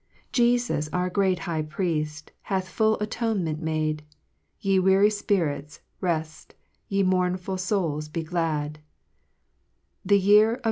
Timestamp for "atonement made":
2.99-4.01